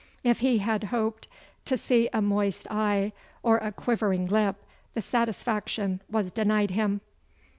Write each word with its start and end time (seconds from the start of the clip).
If 0.23 0.39
he 0.39 0.57
had 0.57 0.85
hoped 0.85 1.27
to 1.65 1.77
see 1.77 2.09
a 2.11 2.23
moist 2.23 2.65
eye 2.71 3.13
or 3.43 3.59
a 3.59 3.71
quivering 3.71 4.25
lip, 4.25 4.55
the 4.95 5.01
satisfaction 5.03 6.01
was 6.09 6.31
denied 6.31 6.71
him. 6.71 7.01